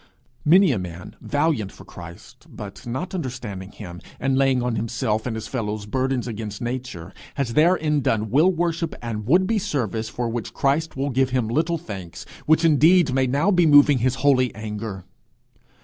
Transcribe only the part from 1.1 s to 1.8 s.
valiant